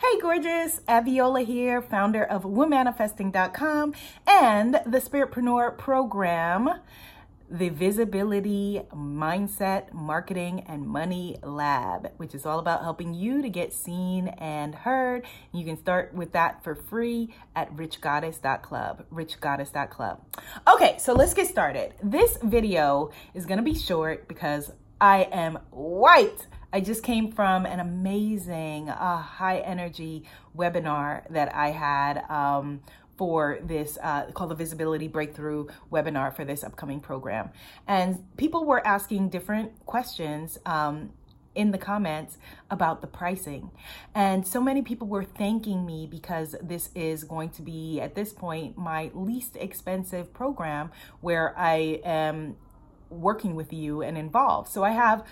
Hey, 0.00 0.20
gorgeous. 0.20 0.78
Abiola 0.86 1.44
here, 1.44 1.82
founder 1.82 2.22
of 2.22 2.44
womanifesting.com 2.44 3.94
and 4.28 4.74
the 4.86 5.00
Spiritpreneur 5.00 5.76
program, 5.76 6.70
the 7.50 7.70
Visibility 7.70 8.82
Mindset 8.94 9.92
Marketing 9.92 10.60
and 10.68 10.86
Money 10.86 11.38
Lab, 11.42 12.12
which 12.16 12.32
is 12.32 12.46
all 12.46 12.60
about 12.60 12.82
helping 12.82 13.12
you 13.12 13.42
to 13.42 13.48
get 13.48 13.72
seen 13.72 14.28
and 14.28 14.72
heard. 14.72 15.26
You 15.52 15.64
can 15.64 15.76
start 15.76 16.14
with 16.14 16.30
that 16.30 16.62
for 16.62 16.76
free 16.76 17.34
at 17.56 17.74
richgoddess.club, 17.74 19.04
richgoddess.club. 19.12 20.20
Okay, 20.72 20.96
so 21.00 21.12
let's 21.12 21.34
get 21.34 21.48
started. 21.48 21.94
This 22.00 22.38
video 22.44 23.10
is 23.34 23.46
going 23.46 23.58
to 23.58 23.64
be 23.64 23.74
short 23.74 24.28
because 24.28 24.70
I 25.00 25.22
am 25.32 25.58
white. 25.70 26.46
I 26.72 26.80
just 26.80 27.02
came 27.02 27.32
from 27.32 27.64
an 27.64 27.80
amazing 27.80 28.90
uh, 28.90 29.18
high 29.18 29.58
energy 29.58 30.24
webinar 30.56 31.22
that 31.30 31.54
I 31.54 31.70
had 31.70 32.24
um, 32.28 32.80
for 33.16 33.58
this 33.62 33.96
uh, 34.02 34.30
called 34.32 34.50
the 34.50 34.54
Visibility 34.54 35.08
Breakthrough 35.08 35.66
webinar 35.90 36.34
for 36.34 36.44
this 36.44 36.62
upcoming 36.62 37.00
program. 37.00 37.50
And 37.86 38.24
people 38.36 38.66
were 38.66 38.86
asking 38.86 39.30
different 39.30 39.84
questions. 39.86 40.58
Um, 40.66 41.10
in 41.54 41.72
the 41.72 41.78
comments 41.78 42.38
about 42.70 43.00
the 43.00 43.06
pricing. 43.08 43.72
And 44.14 44.46
so 44.46 44.60
many 44.60 44.80
people 44.80 45.08
were 45.08 45.24
thanking 45.24 45.84
me 45.84 46.06
because 46.06 46.54
this 46.62 46.90
is 46.94 47.24
going 47.24 47.50
to 47.50 47.62
be, 47.62 48.00
at 48.00 48.14
this 48.14 48.32
point, 48.32 48.78
my 48.78 49.10
least 49.12 49.56
expensive 49.56 50.32
program 50.32 50.92
where 51.20 51.58
I 51.58 52.00
am 52.04 52.56
working 53.10 53.56
with 53.56 53.72
you 53.72 54.02
and 54.02 54.16
involved. 54.16 54.68
So 54.68 54.84
I 54.84 54.90
have 54.90 55.26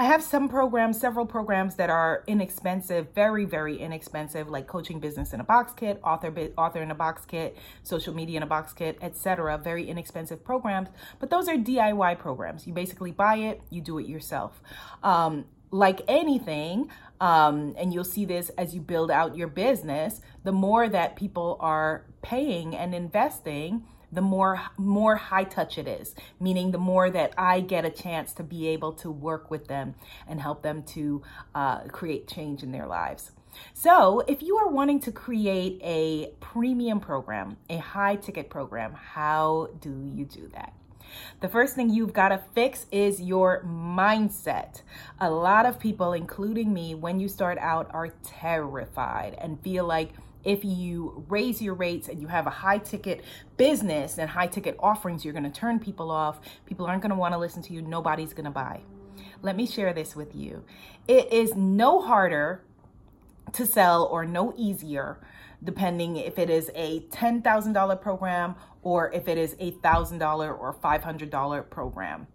I 0.00 0.04
have 0.04 0.22
some 0.22 0.48
programs, 0.48 0.98
several 0.98 1.26
programs 1.26 1.74
that 1.74 1.90
are 1.90 2.24
inexpensive, 2.26 3.08
very, 3.14 3.44
very 3.44 3.78
inexpensive, 3.78 4.48
like 4.48 4.66
coaching 4.66 4.98
business 4.98 5.34
in 5.34 5.40
a 5.40 5.44
box 5.44 5.74
kit, 5.74 6.00
author 6.02 6.32
author 6.56 6.80
in 6.80 6.90
a 6.90 6.94
box 6.94 7.26
kit, 7.26 7.54
social 7.82 8.14
media 8.14 8.38
in 8.38 8.42
a 8.42 8.46
box 8.46 8.72
kit, 8.72 8.96
etc. 9.02 9.58
Very 9.58 9.86
inexpensive 9.86 10.42
programs, 10.42 10.88
but 11.18 11.28
those 11.28 11.48
are 11.48 11.56
DIY 11.56 12.18
programs. 12.18 12.66
You 12.66 12.72
basically 12.72 13.12
buy 13.12 13.36
it, 13.36 13.60
you 13.68 13.82
do 13.82 13.98
it 13.98 14.06
yourself. 14.06 14.62
Um, 15.02 15.44
like 15.70 16.00
anything, 16.08 16.90
um, 17.20 17.74
and 17.76 17.92
you'll 17.92 18.02
see 18.02 18.24
this 18.24 18.48
as 18.56 18.74
you 18.74 18.80
build 18.80 19.10
out 19.10 19.36
your 19.36 19.48
business, 19.48 20.22
the 20.44 20.52
more 20.52 20.88
that 20.88 21.14
people 21.14 21.58
are 21.60 22.06
paying 22.22 22.74
and 22.74 22.94
investing, 22.94 23.84
the 24.12 24.20
more 24.20 24.60
more 24.76 25.16
high 25.16 25.44
touch 25.44 25.78
it 25.78 25.86
is 25.86 26.14
meaning 26.38 26.70
the 26.70 26.78
more 26.78 27.10
that 27.10 27.32
i 27.38 27.60
get 27.60 27.84
a 27.84 27.90
chance 27.90 28.32
to 28.32 28.42
be 28.42 28.68
able 28.68 28.92
to 28.92 29.10
work 29.10 29.50
with 29.50 29.66
them 29.68 29.94
and 30.26 30.40
help 30.40 30.62
them 30.62 30.82
to 30.82 31.22
uh, 31.54 31.80
create 31.88 32.26
change 32.28 32.62
in 32.62 32.72
their 32.72 32.86
lives 32.86 33.32
so 33.74 34.20
if 34.28 34.42
you 34.42 34.56
are 34.56 34.68
wanting 34.68 35.00
to 35.00 35.10
create 35.10 35.80
a 35.82 36.32
premium 36.40 37.00
program 37.00 37.56
a 37.68 37.78
high 37.78 38.16
ticket 38.16 38.48
program 38.48 38.92
how 38.92 39.68
do 39.80 40.10
you 40.14 40.24
do 40.24 40.48
that 40.48 40.72
the 41.40 41.48
first 41.48 41.74
thing 41.74 41.90
you've 41.90 42.12
got 42.12 42.28
to 42.28 42.40
fix 42.54 42.86
is 42.92 43.20
your 43.20 43.64
mindset. 43.64 44.82
A 45.20 45.30
lot 45.30 45.66
of 45.66 45.78
people, 45.78 46.12
including 46.12 46.72
me, 46.72 46.94
when 46.94 47.20
you 47.20 47.28
start 47.28 47.58
out, 47.58 47.90
are 47.92 48.08
terrified 48.22 49.34
and 49.38 49.60
feel 49.60 49.84
like 49.84 50.12
if 50.44 50.64
you 50.64 51.24
raise 51.28 51.60
your 51.60 51.74
rates 51.74 52.08
and 52.08 52.20
you 52.20 52.28
have 52.28 52.46
a 52.46 52.50
high 52.50 52.78
ticket 52.78 53.22
business 53.56 54.18
and 54.18 54.30
high 54.30 54.46
ticket 54.46 54.76
offerings, 54.78 55.24
you're 55.24 55.34
going 55.34 55.44
to 55.44 55.50
turn 55.50 55.78
people 55.78 56.10
off. 56.10 56.40
People 56.66 56.86
aren't 56.86 57.02
going 57.02 57.10
to 57.10 57.16
want 57.16 57.34
to 57.34 57.38
listen 57.38 57.62
to 57.62 57.72
you. 57.72 57.82
Nobody's 57.82 58.32
going 58.32 58.44
to 58.44 58.50
buy. 58.50 58.80
Let 59.42 59.56
me 59.56 59.66
share 59.66 59.92
this 59.92 60.16
with 60.16 60.34
you. 60.34 60.64
It 61.08 61.32
is 61.32 61.54
no 61.54 62.00
harder 62.00 62.62
to 63.52 63.66
sell 63.66 64.04
or 64.04 64.24
no 64.24 64.54
easier 64.56 65.18
depending 65.62 66.16
if 66.16 66.38
it 66.38 66.48
is 66.48 66.70
a 66.74 67.00
$10,000 67.10 68.00
program 68.00 68.54
or 68.82 69.12
if 69.12 69.28
it 69.28 69.36
is 69.36 69.54
a 69.58 69.72
$1,000 69.72 70.58
or 70.58 70.74
$500 70.74 71.70
program. 71.70 72.26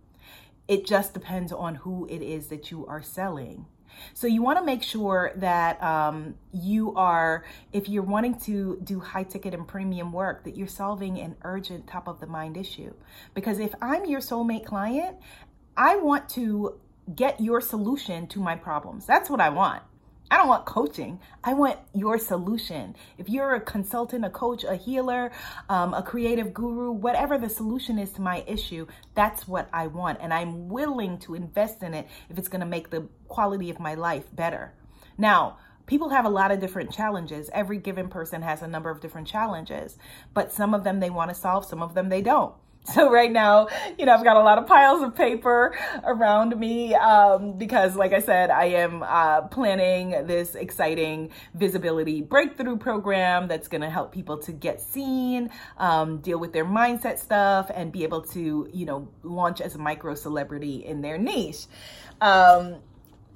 It 0.67 0.85
just 0.85 1.13
depends 1.13 1.51
on 1.51 1.75
who 1.75 2.07
it 2.07 2.21
is 2.21 2.47
that 2.47 2.71
you 2.71 2.85
are 2.87 3.01
selling. 3.01 3.65
So 4.13 4.27
you 4.27 4.41
want 4.41 4.59
to 4.59 4.65
make 4.65 4.83
sure 4.83 5.31
that 5.35 5.81
um, 5.81 6.35
you 6.51 6.93
are, 6.95 7.45
if 7.73 7.89
you're 7.89 8.03
wanting 8.03 8.39
to 8.41 8.79
do 8.83 8.99
high 8.99 9.23
ticket 9.23 9.53
and 9.53 9.67
premium 9.67 10.11
work, 10.11 10.43
that 10.43 10.55
you're 10.55 10.67
solving 10.67 11.19
an 11.19 11.35
urgent 11.43 11.87
top 11.87 12.07
of 12.07 12.19
the 12.19 12.27
mind 12.27 12.57
issue. 12.57 12.93
Because 13.33 13.59
if 13.59 13.73
I'm 13.81 14.05
your 14.05 14.19
soulmate 14.19 14.65
client, 14.65 15.17
I 15.77 15.97
want 15.97 16.29
to 16.29 16.79
get 17.13 17.39
your 17.39 17.61
solution 17.61 18.27
to 18.27 18.39
my 18.39 18.55
problems. 18.55 19.05
That's 19.05 19.29
what 19.29 19.39
I 19.39 19.49
want. 19.49 19.83
I 20.31 20.37
don't 20.37 20.47
want 20.47 20.65
coaching. 20.65 21.19
I 21.43 21.53
want 21.53 21.77
your 21.93 22.17
solution. 22.17 22.95
If 23.17 23.29
you're 23.29 23.53
a 23.53 23.61
consultant, 23.61 24.25
a 24.25 24.29
coach, 24.29 24.63
a 24.63 24.75
healer, 24.75 25.31
um, 25.69 25.93
a 25.93 26.01
creative 26.01 26.51
guru, 26.53 26.91
whatever 26.91 27.37
the 27.37 27.49
solution 27.49 27.99
is 27.99 28.11
to 28.13 28.21
my 28.21 28.43
issue, 28.47 28.87
that's 29.13 29.47
what 29.47 29.69
I 29.71 29.85
want. 29.87 30.19
And 30.21 30.33
I'm 30.33 30.67
willing 30.67 31.19
to 31.19 31.35
invest 31.35 31.83
in 31.83 31.93
it 31.93 32.07
if 32.29 32.39
it's 32.39 32.47
going 32.47 32.61
to 32.61 32.65
make 32.65 32.89
the 32.89 33.07
quality 33.35 33.69
of 33.69 33.79
my 33.79 33.93
life 33.93 34.33
better. 34.33 34.73
Now, 35.17 35.57
people 35.87 36.09
have 36.09 36.25
a 36.25 36.29
lot 36.29 36.51
of 36.51 36.61
different 36.61 36.89
challenges. 36.89 37.49
Every 37.53 37.77
given 37.77 38.07
person 38.07 38.41
has 38.41 38.61
a 38.61 38.67
number 38.67 38.89
of 38.89 39.01
different 39.01 39.27
challenges, 39.27 39.97
but 40.33 40.53
some 40.53 40.73
of 40.73 40.85
them 40.85 41.01
they 41.01 41.09
want 41.09 41.29
to 41.31 41.35
solve, 41.35 41.65
some 41.65 41.81
of 41.81 41.93
them 41.93 42.07
they 42.07 42.21
don't. 42.21 42.55
So 42.93 43.11
right 43.11 43.31
now, 43.31 43.67
you 43.97 44.05
know, 44.05 44.13
I've 44.13 44.23
got 44.23 44.37
a 44.37 44.43
lot 44.43 44.59
of 44.59 44.67
piles 44.67 45.01
of 45.01 45.15
paper 45.15 45.75
around 46.03 46.55
me 46.59 46.93
um, 46.93 47.57
because, 47.57 47.95
like 47.95 48.13
I 48.13 48.19
said, 48.19 48.51
I 48.51 48.65
am 48.65 49.01
uh, 49.01 49.41
planning 49.47 50.11
this 50.27 50.53
exciting 50.53 51.31
visibility 51.55 52.21
breakthrough 52.21 52.77
program 52.77 53.47
that's 53.47 53.67
going 53.67 53.81
to 53.81 53.89
help 53.89 54.11
people 54.11 54.37
to 54.37 54.51
get 54.51 54.79
seen, 54.81 55.49
um, 55.79 56.19
deal 56.19 56.37
with 56.37 56.53
their 56.53 56.63
mindset 56.63 57.17
stuff, 57.17 57.71
and 57.73 57.91
be 57.91 58.03
able 58.03 58.21
to, 58.21 58.69
you 58.71 58.85
know, 58.85 59.07
launch 59.23 59.61
as 59.61 59.73
a 59.73 59.79
micro 59.79 60.13
celebrity 60.13 60.85
in 60.85 61.01
their 61.01 61.17
niche. 61.17 61.65
Um, 62.21 62.81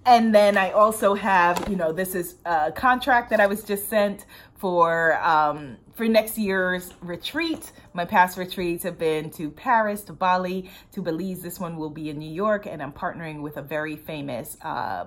and 0.10 0.34
then 0.34 0.58
I 0.58 0.72
also 0.72 1.14
have, 1.14 1.70
you 1.70 1.76
know, 1.76 1.92
this 1.92 2.16
is 2.16 2.36
a 2.44 2.72
contract 2.72 3.30
that 3.30 3.40
I 3.40 3.46
was 3.46 3.64
just 3.64 3.90
sent 3.90 4.26
for 4.56 5.22
um, 5.24 5.78
for 5.94 6.08
next 6.08 6.36
year's 6.36 6.96
retreat. 7.02 7.72
My 7.94 8.06
past 8.06 8.36
retreats 8.36 8.84
have 8.84 8.98
been 8.98 9.30
to 9.32 9.52
Paris, 9.52 10.02
to 10.06 10.14
Bali, 10.14 10.72
to 10.94 11.04
Belize. 11.04 11.44
This 11.44 11.60
one 11.60 11.78
will 11.78 11.92
be 11.92 12.10
in 12.10 12.18
New 12.18 12.32
York, 12.32 12.66
and 12.66 12.82
I'm 12.82 12.92
partnering 12.92 13.44
with 13.44 13.58
a 13.58 13.62
very 13.62 13.96
famous 13.96 14.58
uh, 14.64 15.06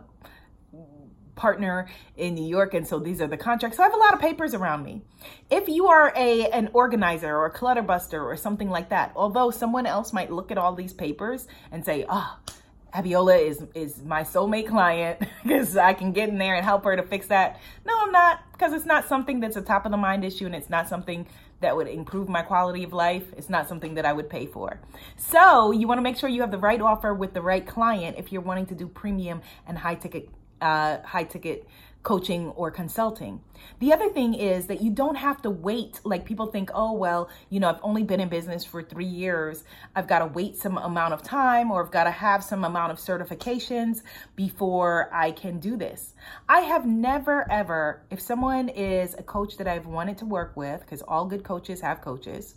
partner 1.34 1.88
in 2.16 2.34
New 2.34 2.46
York, 2.46 2.72
and 2.72 2.86
so 2.86 3.00
these 3.00 3.20
are 3.20 3.26
the 3.26 3.36
contracts. 3.36 3.78
So 3.78 3.82
I 3.82 3.86
have 3.86 3.94
a 3.94 3.98
lot 3.98 4.14
of 4.14 4.20
papers 4.20 4.54
around 4.54 4.84
me. 4.84 5.02
If 5.50 5.68
you 5.68 5.88
are 5.88 6.12
a 6.14 6.46
an 6.50 6.70
organizer 6.74 7.36
or 7.36 7.46
a 7.46 7.52
clutterbuster 7.52 8.22
or 8.22 8.36
something 8.36 8.70
like 8.70 8.90
that, 8.90 9.10
although 9.16 9.50
someone 9.50 9.84
else 9.84 10.12
might 10.12 10.30
look 10.30 10.52
at 10.52 10.58
all 10.58 10.76
these 10.76 10.92
papers 10.92 11.48
and 11.72 11.84
say, 11.84 12.06
"Ah." 12.08 12.38
Oh, 12.38 12.52
Abiola 12.94 13.40
is 13.40 13.64
is 13.74 14.02
my 14.02 14.22
soulmate 14.22 14.68
client 14.68 15.20
because 15.42 15.76
I 15.76 15.94
can 15.94 16.12
get 16.12 16.28
in 16.28 16.38
there 16.38 16.54
and 16.54 16.64
help 16.64 16.84
her 16.84 16.94
to 16.96 17.02
fix 17.02 17.26
that. 17.28 17.60
No, 17.86 17.94
I'm 17.98 18.12
not 18.12 18.40
because 18.52 18.72
it's 18.72 18.86
not 18.86 19.08
something 19.08 19.40
that's 19.40 19.56
a 19.56 19.62
top 19.62 19.86
of 19.86 19.92
the 19.92 19.96
mind 19.96 20.24
issue 20.24 20.46
and 20.46 20.54
it's 20.54 20.70
not 20.70 20.88
something 20.88 21.26
that 21.60 21.76
would 21.76 21.88
improve 21.88 22.28
my 22.28 22.42
quality 22.42 22.82
of 22.84 22.92
life. 22.92 23.24
It's 23.36 23.48
not 23.48 23.68
something 23.68 23.94
that 23.94 24.04
I 24.04 24.12
would 24.12 24.28
pay 24.28 24.46
for. 24.46 24.80
So 25.16 25.70
you 25.70 25.88
want 25.88 25.98
to 25.98 26.02
make 26.02 26.16
sure 26.16 26.28
you 26.28 26.42
have 26.42 26.50
the 26.50 26.58
right 26.58 26.80
offer 26.80 27.14
with 27.14 27.32
the 27.32 27.40
right 27.40 27.66
client 27.66 28.16
if 28.18 28.32
you're 28.32 28.42
wanting 28.42 28.66
to 28.66 28.74
do 28.74 28.88
premium 28.88 29.40
and 29.66 29.78
high 29.78 29.94
ticket 29.94 30.28
uh, 30.60 31.00
high 31.02 31.24
ticket 31.24 31.66
coaching 32.02 32.48
or 32.50 32.70
consulting. 32.70 33.40
The 33.78 33.92
other 33.92 34.10
thing 34.10 34.34
is 34.34 34.66
that 34.66 34.82
you 34.82 34.90
don't 34.90 35.14
have 35.14 35.40
to 35.42 35.50
wait. 35.50 36.00
Like 36.04 36.24
people 36.24 36.46
think, 36.46 36.70
oh, 36.74 36.92
well, 36.92 37.30
you 37.48 37.60
know, 37.60 37.68
I've 37.68 37.80
only 37.82 38.02
been 38.02 38.18
in 38.18 38.28
business 38.28 38.64
for 38.64 38.82
three 38.82 39.06
years. 39.06 39.64
I've 39.94 40.08
got 40.08 40.18
to 40.18 40.26
wait 40.26 40.56
some 40.56 40.78
amount 40.78 41.14
of 41.14 41.22
time 41.22 41.70
or 41.70 41.84
I've 41.84 41.92
got 41.92 42.04
to 42.04 42.10
have 42.10 42.42
some 42.42 42.64
amount 42.64 42.92
of 42.92 42.98
certifications 42.98 44.02
before 44.34 45.08
I 45.12 45.30
can 45.30 45.60
do 45.60 45.76
this. 45.76 46.14
I 46.48 46.60
have 46.60 46.86
never, 46.86 47.50
ever, 47.50 48.02
if 48.10 48.20
someone 48.20 48.68
is 48.68 49.14
a 49.14 49.22
coach 49.22 49.56
that 49.58 49.68
I've 49.68 49.86
wanted 49.86 50.18
to 50.18 50.24
work 50.24 50.56
with, 50.56 50.80
because 50.80 51.02
all 51.02 51.26
good 51.26 51.44
coaches 51.44 51.80
have 51.82 52.00
coaches, 52.00 52.56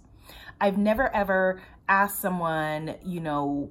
I've 0.59 0.77
never, 0.77 1.13
ever 1.13 1.61
asked 1.87 2.19
someone, 2.19 2.95
you 3.03 3.19
know, 3.19 3.69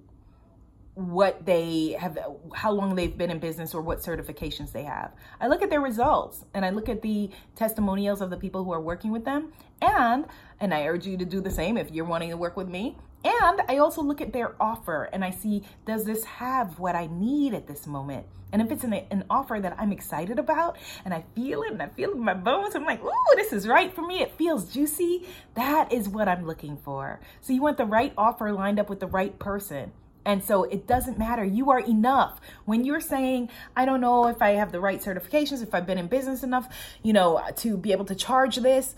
what 0.95 1.45
they 1.45 1.97
have, 1.99 2.17
how 2.55 2.71
long 2.71 2.95
they've 2.95 3.17
been 3.17 3.31
in 3.31 3.39
business 3.39 3.75
or 3.75 3.83
what 3.83 3.99
certifications 3.99 4.71
they 4.73 4.85
have. 4.85 5.13
I 5.41 5.49
look 5.49 5.61
at 5.61 5.71
their 5.71 5.81
results 5.81 6.45
and 6.55 6.65
I 6.65 6.71
look 6.71 6.89
at 6.89 7.03
the 7.03 7.31
testimonials 7.57 8.21
of 8.21 8.31
the 8.31 8.37
people 8.37 8.63
who 8.65 8.73
are 8.73 8.81
working 8.81 9.11
with 9.11 9.25
them. 9.25 9.53
And, 9.83 10.27
and 10.61 10.73
I 10.73 10.87
urge 10.87 11.07
you 11.07 11.17
to 11.17 11.25
do 11.25 11.41
the 11.41 11.51
same 11.51 11.77
if 11.77 11.91
you're 11.91 12.05
wanting 12.05 12.31
to 12.31 12.37
work 12.37 12.57
with 12.57 12.69
me. 12.69 12.97
And 13.25 13.63
I 13.69 13.79
also 13.79 14.03
look 14.03 14.21
at 14.21 14.33
their 14.33 14.55
offer 14.63 15.05
and 15.13 15.25
I 15.25 15.31
see, 15.31 15.65
does 15.85 16.05
this 16.05 16.25
have 16.25 16.79
what 16.79 16.95
I 16.95 17.09
need 17.11 17.55
at 17.55 17.67
this 17.67 17.87
moment? 17.87 18.27
And 18.53 18.63
if 18.63 18.71
it's 18.71 18.85
an, 18.85 18.93
an 18.93 19.25
offer 19.29 19.59
that 19.61 19.75
I'm 19.79 19.91
excited 19.91 20.39
about 20.39 20.77
and 21.05 21.13
I 21.13 21.25
feel 21.35 21.63
it 21.63 21.73
and 21.73 21.83
I 21.83 21.89
feel 21.89 22.11
it 22.11 22.17
in 22.17 22.25
my 22.25 22.35
bones, 22.35 22.77
I'm 22.77 22.85
like, 22.85 23.03
ooh, 23.03 23.35
this 23.35 23.53
is 23.53 23.67
right 23.67 23.93
for 23.93 24.03
me. 24.03 24.21
It 24.21 24.39
feels 24.39 24.73
juicy. 24.73 25.27
That 25.55 25.93
is 25.93 26.09
what 26.09 26.29
I'm 26.29 26.47
looking 26.47 26.77
for. 26.77 27.19
So 27.41 27.53
you 27.53 27.63
want 27.63 27.79
the 27.79 27.85
right 27.85 28.13
offer 28.17 28.53
lined 28.53 28.79
up 28.79 28.89
with 28.89 29.01
the 29.01 29.09
right 29.09 29.37
person 29.41 29.91
And 30.25 30.43
so 30.43 30.65
it 30.65 30.87
doesn't 30.87 31.19
matter. 31.19 31.45
You 31.45 31.71
are 31.71 31.81
enough. 31.81 32.41
When 32.65 32.85
you're 32.85 33.01
saying, 33.01 33.51
I 33.77 33.85
don't 33.85 34.01
know 34.01 34.27
if 34.29 34.41
I 34.41 34.51
have 34.51 34.73
the 34.73 34.81
right 34.81 35.01
certifications, 35.01 35.63
if 35.63 35.75
I've 35.75 35.87
been 35.87 35.99
in 35.99 36.07
business 36.07 36.43
enough, 36.43 36.69
you 37.03 37.13
know, 37.13 37.43
to 37.57 37.77
be 37.77 37.93
able 37.93 38.07
to 38.07 38.15
charge 38.15 38.57
this, 38.57 38.95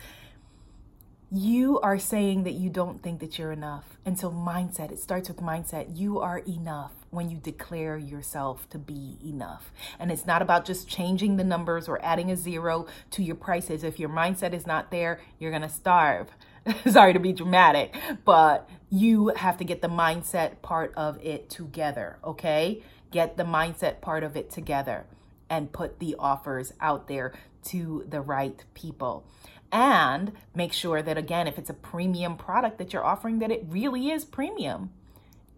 you 1.31 1.81
are 1.81 1.99
saying 1.99 2.45
that 2.45 2.53
you 2.53 2.71
don't 2.71 3.03
think 3.03 3.19
that 3.21 3.39
you're 3.39 3.51
enough. 3.51 3.99
And 4.05 4.19
so, 4.19 4.31
mindset, 4.31 4.93
it 4.93 5.01
starts 5.01 5.29
with 5.29 5.39
mindset. 5.39 5.97
You 5.97 6.21
are 6.21 6.39
enough 6.39 6.93
when 7.11 7.31
you 7.31 7.39
declare 7.39 7.99
yourself 7.99 8.69
to 8.71 8.79
be 8.79 9.19
enough. 9.25 9.73
And 9.99 10.13
it's 10.13 10.27
not 10.27 10.41
about 10.41 10.65
just 10.65 10.89
changing 10.89 11.37
the 11.37 11.45
numbers 11.45 11.89
or 11.89 12.01
adding 12.05 12.31
a 12.31 12.37
zero 12.37 12.87
to 13.11 13.25
your 13.25 13.35
prices. 13.35 13.83
If 13.83 13.99
your 13.99 14.09
mindset 14.09 14.53
is 14.53 14.67
not 14.67 14.93
there, 14.93 15.21
you're 15.41 15.51
going 15.51 15.63
to 15.63 15.69
starve. 15.69 16.29
Sorry 16.91 17.13
to 17.13 17.19
be 17.19 17.33
dramatic, 17.33 17.95
but 18.25 18.69
you 18.91 19.33
have 19.37 19.57
to 19.59 19.65
get 19.65 19.83
the 19.83 19.89
mindset 19.89 20.63
part 20.63 20.93
of 20.97 21.19
it 21.23 21.51
together, 21.51 22.19
okay? 22.23 22.83
Get 23.11 23.37
the 23.37 23.45
mindset 23.45 24.01
part 24.01 24.23
of 24.23 24.37
it 24.37 24.51
together 24.51 25.07
and 25.51 25.73
put 25.73 25.99
the 25.99 26.17
offers 26.19 26.73
out 26.81 27.09
there 27.09 27.33
to 27.65 28.05
the 28.09 28.21
right 28.21 28.65
people. 28.75 29.27
And 29.73 30.33
make 30.55 30.73
sure 30.73 31.03
that 31.03 31.19
again 31.19 31.47
if 31.47 31.59
it's 31.59 31.71
a 31.71 31.75
premium 31.75 32.37
product 32.37 32.79
that 32.79 32.93
you're 32.93 33.05
offering 33.05 33.41
that 33.41 33.51
it 33.51 33.65
really 33.69 34.11
is 34.11 34.25
premium. 34.25 34.91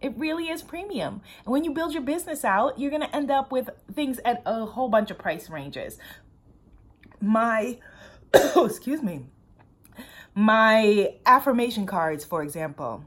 It 0.01 0.17
really 0.17 0.49
is 0.49 0.63
premium. 0.63 1.21
And 1.45 1.51
when 1.51 1.63
you 1.63 1.71
build 1.71 1.93
your 1.93 2.01
business 2.01 2.43
out 2.43 2.79
you're 2.79 2.89
going 2.89 3.03
to 3.03 3.15
end 3.15 3.29
up 3.29 3.51
with 3.51 3.69
things 3.93 4.19
at 4.25 4.41
a 4.45 4.65
whole 4.65 4.89
bunch 4.89 5.11
of 5.11 5.19
price 5.19 5.49
ranges. 5.49 5.99
My 7.21 7.77
excuse 8.33 9.03
me 9.03 9.25
my 10.35 11.13
affirmation 11.25 11.85
cards 11.85 12.23
for 12.23 12.43
example 12.43 13.03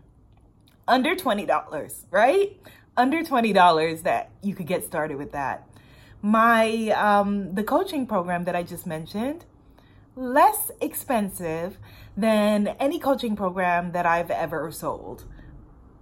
under 0.88 1.14
$20 1.14 1.94
right 2.10 2.60
under 2.96 3.22
$20 3.22 4.02
that 4.02 4.30
you 4.42 4.54
could 4.54 4.66
get 4.66 4.84
started 4.84 5.16
with 5.16 5.32
that 5.32 5.66
my 6.20 6.88
um 6.88 7.54
the 7.54 7.64
coaching 7.64 8.06
program 8.06 8.44
that 8.44 8.54
i 8.54 8.62
just 8.62 8.86
mentioned 8.86 9.44
less 10.16 10.70
expensive 10.80 11.78
than 12.16 12.68
any 12.78 12.98
coaching 12.98 13.36
program 13.36 13.92
that 13.92 14.06
I've 14.06 14.30
ever 14.30 14.70
sold. 14.70 15.24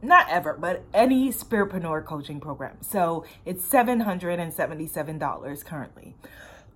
Not 0.03 0.29
ever, 0.31 0.57
but 0.59 0.85
any 0.95 1.31
Spiritpreneur 1.31 2.05
coaching 2.05 2.41
program. 2.41 2.79
So 2.81 3.25
it's 3.45 3.69
$777 3.69 5.65
currently. 5.65 6.17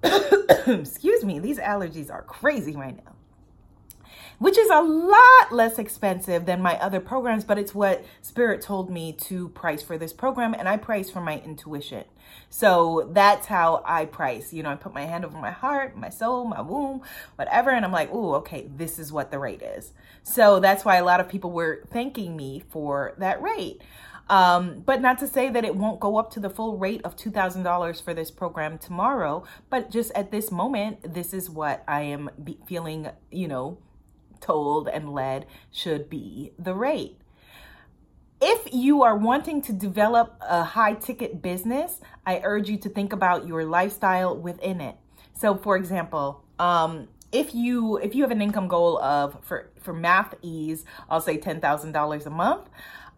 Excuse 0.80 1.24
me, 1.24 1.38
these 1.38 1.58
allergies 1.58 2.10
are 2.10 2.22
crazy 2.22 2.76
right 2.76 2.96
now 2.96 3.13
which 4.38 4.58
is 4.58 4.70
a 4.70 4.80
lot 4.80 5.52
less 5.52 5.78
expensive 5.78 6.46
than 6.46 6.60
my 6.60 6.78
other 6.78 7.00
programs, 7.00 7.44
but 7.44 7.58
it's 7.58 7.74
what 7.74 8.04
Spirit 8.22 8.60
told 8.62 8.90
me 8.90 9.12
to 9.12 9.48
price 9.50 9.82
for 9.82 9.98
this 9.98 10.12
program, 10.12 10.54
and 10.54 10.68
I 10.68 10.76
price 10.76 11.10
for 11.10 11.20
my 11.20 11.40
intuition. 11.40 12.04
So 12.50 13.10
that's 13.12 13.46
how 13.46 13.82
I 13.84 14.04
price. 14.06 14.52
You 14.52 14.62
know, 14.62 14.70
I 14.70 14.76
put 14.76 14.94
my 14.94 15.04
hand 15.04 15.24
over 15.24 15.36
my 15.38 15.50
heart, 15.50 15.96
my 15.96 16.08
soul, 16.08 16.44
my 16.44 16.60
womb, 16.60 17.02
whatever, 17.36 17.70
and 17.70 17.84
I'm 17.84 17.92
like, 17.92 18.10
oh, 18.12 18.34
okay, 18.34 18.68
this 18.74 18.98
is 18.98 19.12
what 19.12 19.30
the 19.30 19.38
rate 19.38 19.62
is. 19.62 19.92
So 20.22 20.60
that's 20.60 20.84
why 20.84 20.96
a 20.96 21.04
lot 21.04 21.20
of 21.20 21.28
people 21.28 21.50
were 21.50 21.84
thanking 21.90 22.36
me 22.36 22.62
for 22.70 23.14
that 23.18 23.42
rate. 23.42 23.82
Um, 24.28 24.82
but 24.86 25.02
not 25.02 25.18
to 25.18 25.26
say 25.26 25.50
that 25.50 25.64
it 25.64 25.76
won't 25.76 26.00
go 26.00 26.16
up 26.16 26.30
to 26.32 26.40
the 26.40 26.48
full 26.48 26.78
rate 26.78 27.02
of 27.04 27.14
$2,000 27.16 28.02
for 28.02 28.14
this 28.14 28.30
program 28.30 28.78
tomorrow, 28.78 29.44
but 29.68 29.90
just 29.90 30.12
at 30.12 30.30
this 30.30 30.50
moment, 30.50 31.12
this 31.14 31.34
is 31.34 31.50
what 31.50 31.84
I 31.86 32.02
am 32.02 32.30
feeling, 32.66 33.10
you 33.30 33.48
know, 33.48 33.78
told 34.44 34.88
and 34.88 35.12
led 35.12 35.46
should 35.70 36.10
be 36.10 36.52
the 36.58 36.74
rate. 36.74 37.16
If 38.40 38.68
you 38.72 39.02
are 39.02 39.16
wanting 39.16 39.62
to 39.62 39.72
develop 39.72 40.36
a 40.40 40.64
high 40.64 40.94
ticket 40.94 41.40
business, 41.40 42.00
I 42.26 42.40
urge 42.44 42.68
you 42.68 42.76
to 42.78 42.88
think 42.88 43.12
about 43.12 43.46
your 43.46 43.64
lifestyle 43.64 44.36
within 44.36 44.80
it. 44.80 44.96
So, 45.32 45.56
for 45.56 45.76
example, 45.76 46.44
um, 46.58 47.08
if 47.32 47.54
you 47.54 47.96
if 47.96 48.14
you 48.14 48.22
have 48.22 48.30
an 48.30 48.42
income 48.42 48.68
goal 48.68 48.98
of 48.98 49.38
for 49.42 49.70
for 49.80 49.92
math 49.92 50.34
ease, 50.42 50.84
I'll 51.08 51.20
say 51.20 51.36
ten 51.36 51.60
thousand 51.60 51.92
dollars 51.92 52.26
a 52.26 52.30
month. 52.30 52.68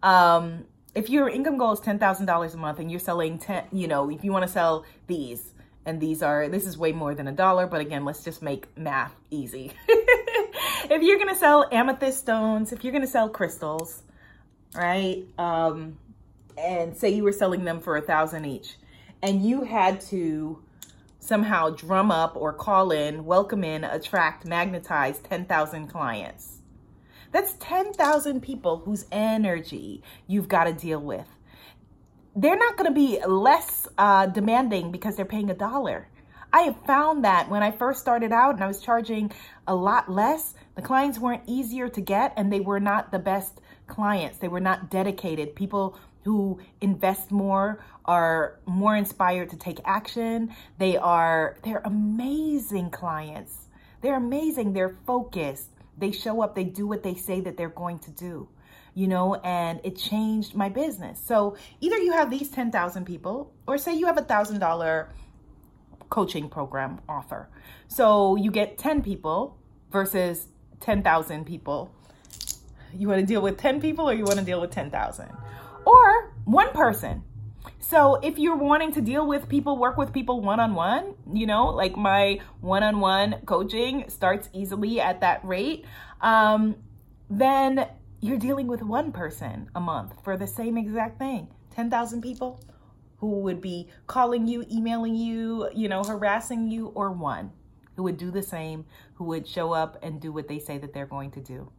Um, 0.01 0.65
if 0.95 1.09
your 1.09 1.29
income 1.29 1.57
goal 1.57 1.73
is 1.73 1.79
ten 1.79 1.99
thousand 1.99 2.25
dollars 2.25 2.53
a 2.53 2.57
month 2.57 2.79
and 2.79 2.89
you're 2.89 2.99
selling 2.99 3.37
ten, 3.37 3.65
you 3.71 3.87
know, 3.87 4.09
if 4.09 4.23
you 4.23 4.31
want 4.31 4.43
to 4.47 4.51
sell 4.51 4.85
these 5.07 5.53
and 5.87 6.01
these 6.01 6.21
are 6.21 6.49
this 6.49 6.67
is 6.67 6.77
way 6.77 6.91
more 6.91 7.15
than 7.15 7.27
a 7.27 7.31
dollar, 7.31 7.65
but 7.65 7.79
again, 7.79 8.03
let's 8.03 8.23
just 8.23 8.43
make 8.43 8.77
math 8.77 9.15
easy. 9.31 9.71
if 9.87 11.01
you're 11.01 11.17
gonna 11.17 11.33
sell 11.33 11.67
amethyst 11.71 12.19
stones, 12.19 12.73
if 12.73 12.83
you're 12.83 12.91
gonna 12.91 13.07
sell 13.07 13.29
crystals, 13.29 14.03
right? 14.75 15.23
Um, 15.37 15.97
and 16.57 16.95
say 16.95 17.09
you 17.09 17.23
were 17.23 17.31
selling 17.31 17.63
them 17.63 17.79
for 17.79 17.95
a 17.95 18.01
thousand 18.01 18.43
each, 18.43 18.75
and 19.23 19.45
you 19.45 19.63
had 19.63 20.01
to 20.01 20.61
somehow 21.19 21.69
drum 21.69 22.11
up 22.11 22.35
or 22.35 22.51
call 22.51 22.91
in, 22.91 23.23
welcome 23.23 23.63
in, 23.63 23.85
attract, 23.85 24.45
magnetize 24.45 25.19
10,000 25.19 25.87
clients. 25.87 26.57
That's 27.31 27.53
10,000 27.59 28.41
people 28.41 28.79
whose 28.79 29.05
energy 29.11 30.03
you've 30.25 30.47
got 30.47 30.65
to 30.65 30.73
deal 30.73 30.99
with. 30.99 31.27
They're 32.39 32.55
not 32.55 32.77
going 32.77 32.85
to 32.85 32.93
be 32.93 33.19
less 33.25 33.87
uh, 33.97 34.27
demanding 34.27 34.91
because 34.91 35.15
they're 35.15 35.25
paying 35.25 35.49
a 35.49 35.55
dollar. 35.55 36.07
I 36.53 36.61
have 36.61 36.77
found 36.85 37.25
that 37.25 37.49
when 37.49 37.63
I 37.63 37.71
first 37.71 37.99
started 37.99 38.31
out 38.31 38.53
and 38.53 38.63
I 38.63 38.67
was 38.67 38.79
charging 38.79 39.31
a 39.65 39.73
lot 39.73 40.07
less, 40.07 40.53
the 40.75 40.83
clients 40.83 41.17
weren't 41.17 41.41
easier 41.47 41.89
to 41.89 41.99
get 41.99 42.33
and 42.37 42.53
they 42.53 42.59
were 42.59 42.79
not 42.79 43.11
the 43.11 43.17
best 43.17 43.59
clients. 43.87 44.37
They 44.37 44.49
were 44.49 44.59
not 44.59 44.91
dedicated. 44.91 45.55
People 45.55 45.97
who 46.25 46.59
invest 46.79 47.31
more 47.31 47.83
are 48.05 48.59
more 48.67 48.95
inspired 48.95 49.49
to 49.49 49.57
take 49.57 49.79
action. 49.83 50.53
They 50.77 50.95
are 50.95 51.57
they're 51.63 51.81
amazing 51.85 52.91
clients. 52.91 53.67
They're 54.01 54.17
amazing. 54.17 54.73
They're 54.73 54.95
focused. 55.07 55.71
They 55.97 56.11
show 56.11 56.41
up, 56.41 56.53
they 56.53 56.65
do 56.65 56.85
what 56.85 57.01
they 57.01 57.15
say 57.15 57.41
that 57.41 57.57
they're 57.57 57.69
going 57.69 57.97
to 57.99 58.11
do. 58.11 58.47
You 58.97 59.07
know, 59.07 59.35
and 59.35 59.79
it 59.83 59.95
changed 59.95 60.55
my 60.55 60.69
business. 60.69 61.19
So 61.23 61.55
either 61.81 61.97
you 61.97 62.13
have 62.13 62.31
these 62.31 62.49
10,000 62.49 63.05
people 63.05 63.53
or 63.67 63.77
say 63.77 63.93
you 63.93 64.07
have 64.07 64.17
a 64.17 64.23
$1,000 64.23 65.07
coaching 66.09 66.49
program 66.49 66.99
offer. 67.07 67.47
So 67.87 68.35
you 68.37 68.49
get 68.49 68.79
10 68.79 69.03
people 69.03 69.55
versus 69.91 70.47
10,000 70.79 71.45
people. 71.45 71.93
You 72.91 73.07
want 73.07 73.19
to 73.19 73.25
deal 73.27 73.41
with 73.41 73.57
10 73.57 73.81
people 73.81 74.09
or 74.09 74.15
you 74.15 74.23
want 74.23 74.39
to 74.39 74.45
deal 74.45 74.59
with 74.59 74.71
10,000? 74.71 75.29
Or 75.85 76.33
one 76.45 76.71
person. 76.71 77.21
So 77.79 78.15
if 78.15 78.39
you're 78.39 78.55
wanting 78.55 78.93
to 78.93 79.01
deal 79.01 79.27
with 79.27 79.47
people, 79.47 79.77
work 79.77 79.97
with 79.97 80.11
people 80.11 80.41
one 80.41 80.59
on 80.59 80.73
one, 80.73 81.13
you 81.31 81.45
know, 81.45 81.67
like 81.67 81.95
my 81.95 82.39
one 82.61 82.81
on 82.81 82.99
one 82.99 83.35
coaching 83.45 84.05
starts 84.09 84.49
easily 84.53 84.99
at 84.99 85.21
that 85.21 85.45
rate, 85.45 85.85
um, 86.21 86.75
then 87.29 87.87
you're 88.19 88.37
dealing 88.37 88.67
with 88.67 88.81
one 88.81 89.11
person 89.11 89.69
a 89.75 89.79
month 89.79 90.13
for 90.23 90.37
the 90.37 90.47
same 90.47 90.77
exact 90.77 91.19
thing. 91.19 91.47
10,000 91.75 92.21
people 92.21 92.59
who 93.17 93.39
would 93.41 93.61
be 93.61 93.87
calling 94.07 94.47
you, 94.47 94.65
emailing 94.71 95.15
you, 95.15 95.69
you 95.73 95.87
know, 95.87 96.03
harassing 96.03 96.69
you, 96.69 96.87
or 96.87 97.11
one 97.11 97.51
who 97.95 98.03
would 98.03 98.17
do 98.17 98.31
the 98.31 98.43
same, 98.43 98.85
who 99.15 99.23
would 99.25 99.47
show 99.47 99.73
up 99.73 99.97
and 100.03 100.21
do 100.21 100.31
what 100.31 100.47
they 100.47 100.59
say 100.59 100.77
that 100.77 100.93
they're 100.93 101.05
going 101.05 101.31
to 101.31 101.39
do. 101.39 101.71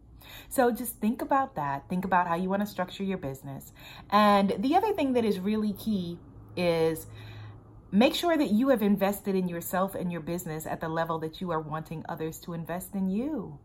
So 0.49 0.71
just 0.71 0.97
think 0.97 1.23
about 1.23 1.55
that. 1.57 1.89
Think 1.89 2.05
about 2.05 2.27
how 2.27 2.35
you 2.35 2.49
want 2.49 2.61
to 2.61 2.67
structure 2.67 3.05
your 3.05 3.19
business. 3.19 3.73
And 4.11 4.55
the 4.59 4.75
other 4.75 4.93
thing 4.93 5.13
that 5.15 5.25
is 5.25 5.39
really 5.39 5.73
key 5.75 6.19
is 6.57 7.07
make 7.93 8.15
sure 8.15 8.37
that 8.37 8.51
you 8.51 8.69
have 8.69 8.83
invested 8.83 9.35
in 9.35 9.49
yourself 9.49 9.95
and 9.95 10.11
your 10.11 10.21
business 10.21 10.67
at 10.67 10.81
the 10.81 10.89
level 10.89 11.19
that 11.21 11.41
you 11.41 11.51
are 11.53 11.61
wanting 11.61 12.05
others 12.09 12.41
to 12.41 12.53
invest 12.53 12.95
in 12.95 13.09
you. 13.09 13.59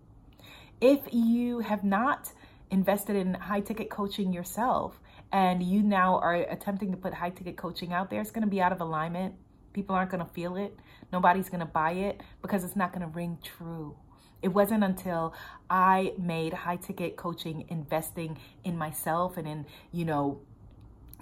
If 0.79 1.01
you 1.11 1.59
have 1.59 1.83
not 1.83 2.31
invested 2.73 3.15
in 3.15 3.35
high 3.35 3.61
ticket 3.61 3.89
coaching 3.91 4.33
yourself, 4.33 4.99
and 5.31 5.61
you 5.61 5.83
now 5.83 6.17
are 6.17 6.35
attempting 6.35 6.91
to 6.91 6.97
put 6.97 7.13
high 7.13 7.29
ticket 7.29 7.55
coaching 7.55 7.93
out 7.93 8.09
there, 8.09 8.19
it's 8.19 8.31
going 8.31 8.43
to 8.43 8.49
be 8.49 8.61
out 8.61 8.71
of 8.71 8.81
alignment. 8.81 9.35
People 9.73 9.95
aren't 9.95 10.09
going 10.09 10.25
to 10.25 10.31
feel 10.33 10.55
it. 10.55 10.77
Nobody's 11.11 11.49
going 11.49 11.59
to 11.59 11.65
buy 11.67 11.91
it 11.91 12.21
because 12.41 12.63
it's 12.63 12.75
not 12.75 12.91
going 12.91 13.01
to 13.01 13.13
ring 13.15 13.37
true. 13.43 13.95
It 14.41 14.49
wasn't 14.49 14.83
until 14.83 15.33
I 15.69 16.13
made 16.17 16.53
high 16.53 16.75
ticket 16.75 17.15
coaching 17.15 17.65
investing 17.69 18.37
in 18.63 18.75
myself 18.75 19.37
and 19.37 19.47
in, 19.47 19.65
you 19.91 20.03
know, 20.03 20.41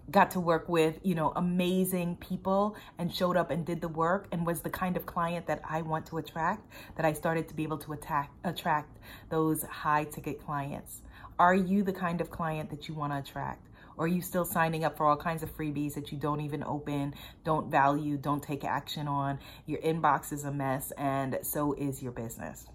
got 0.10 0.32
to 0.32 0.40
work 0.40 0.68
with, 0.68 1.00
you 1.04 1.16
know, 1.16 1.32
amazing 1.36 2.16
people 2.18 2.76
and 2.98 3.14
showed 3.14 3.38
up 3.38 3.52
and 3.52 3.66
did 3.66 3.80
the 3.82 3.88
work 3.88 4.28
and 4.32 4.46
was 4.46 4.62
the 4.62 4.70
kind 4.70 4.98
of 4.98 5.06
client 5.06 5.48
that 5.48 5.62
I 5.70 5.82
want 5.82 6.06
to 6.08 6.18
attract 6.18 6.68
that 6.96 7.06
I 7.06 7.14
started 7.14 7.48
to 7.50 7.54
be 7.54 7.64
able 7.64 7.78
to 7.80 7.94
attack, 7.94 8.32
attract 8.44 8.98
those 9.30 9.64
high 9.64 10.06
ticket 10.06 10.44
clients. 10.44 11.02
Are 11.40 11.56
you 11.56 11.84
the 11.84 11.94
kind 11.94 12.22
of 12.22 12.30
client 12.30 12.70
that 12.70 12.88
you 12.88 12.94
want 12.94 13.14
to 13.14 13.20
attract? 13.20 13.68
Or 13.98 14.06
are 14.06 14.08
you 14.08 14.22
still 14.22 14.46
signing 14.46 14.84
up 14.84 14.98
for 14.98 15.06
all 15.06 15.18
kinds 15.18 15.44
of 15.44 15.56
freebies 15.56 15.94
that 15.96 16.12
you 16.12 16.18
don't 16.18 16.42
even 16.42 16.64
open, 16.64 17.14
don't 17.44 17.70
value, 17.70 18.18
don't 18.18 18.42
take 18.42 18.64
action 18.64 19.08
on? 19.08 19.40
Your 19.66 19.80
inbox 19.82 20.34
is 20.34 20.44
a 20.44 20.52
mess, 20.52 20.92
and 20.98 21.40
so 21.44 21.74
is 21.74 22.02
your 22.02 22.12
business. 22.12 22.66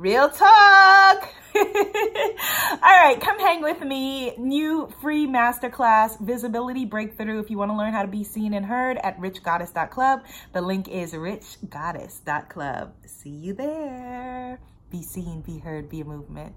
Real 0.00 0.30
talk. 0.30 1.28
All 1.54 1.60
right, 2.80 3.18
come 3.20 3.38
hang 3.38 3.60
with 3.60 3.82
me. 3.82 4.34
New 4.38 4.90
free 5.02 5.26
masterclass, 5.26 6.18
visibility 6.18 6.86
breakthrough. 6.86 7.38
If 7.38 7.50
you 7.50 7.58
want 7.58 7.70
to 7.70 7.76
learn 7.76 7.92
how 7.92 8.00
to 8.00 8.08
be 8.08 8.24
seen 8.24 8.54
and 8.54 8.64
heard 8.64 8.96
at 8.96 9.20
richgoddess.club, 9.20 10.22
the 10.54 10.62
link 10.62 10.88
is 10.88 11.12
richgoddess.club. 11.12 12.94
See 13.04 13.28
you 13.28 13.52
there. 13.52 14.58
Be 14.90 15.02
seen, 15.02 15.42
be 15.42 15.58
heard, 15.58 15.90
be 15.90 16.00
a 16.00 16.04
movement. 16.06 16.54